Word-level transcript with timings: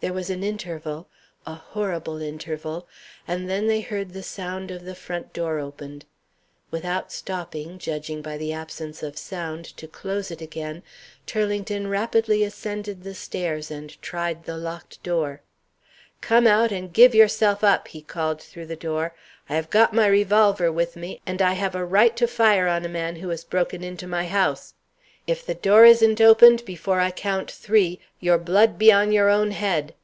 There 0.00 0.14
was 0.14 0.30
an 0.30 0.42
interval 0.42 1.08
a 1.46 1.52
horrible 1.56 2.22
interval 2.22 2.88
and 3.28 3.50
then 3.50 3.66
they 3.66 3.82
heard 3.82 4.14
the 4.14 4.94
front 4.98 5.32
door 5.34 5.58
opened. 5.58 6.06
Without 6.70 7.12
stopping 7.12 7.78
(judging 7.78 8.22
by 8.22 8.38
the 8.38 8.50
absence 8.50 9.02
of 9.02 9.18
sound) 9.18 9.66
to 9.76 9.86
close 9.86 10.30
it 10.30 10.40
again, 10.40 10.82
Turlington 11.26 11.86
rapidly 11.90 12.42
ascended 12.44 13.02
the 13.02 13.12
stairs 13.14 13.70
and 13.70 14.00
tried 14.00 14.44
the 14.46 14.56
locked 14.56 15.02
door. 15.02 15.42
"Come 16.22 16.46
out, 16.46 16.72
and 16.72 16.94
give 16.94 17.14
yourself 17.14 17.62
up!" 17.62 17.88
he 17.88 18.00
called 18.00 18.40
through 18.42 18.66
the 18.68 18.76
door. 18.76 19.14
"I 19.50 19.56
have 19.56 19.68
got 19.68 19.92
my 19.92 20.06
revolver 20.06 20.72
with 20.72 20.96
me, 20.96 21.20
and 21.26 21.42
I 21.42 21.52
have 21.52 21.74
a 21.74 21.84
right 21.84 22.16
to 22.16 22.26
fire 22.26 22.68
on 22.68 22.86
a 22.86 22.88
man 22.88 23.16
who 23.16 23.28
has 23.28 23.44
broken 23.44 23.84
into 23.84 24.06
my 24.06 24.26
house. 24.26 24.72
If 25.26 25.46
the 25.46 25.54
door 25.54 25.84
isn't 25.84 26.20
opened 26.20 26.64
before 26.64 26.98
I 26.98 27.10
count 27.12 27.50
three, 27.50 28.00
your 28.18 28.38
blood 28.38 28.78
be 28.78 28.90
on 28.90 29.12
your 29.12 29.28
own 29.28 29.52
head. 29.52 29.94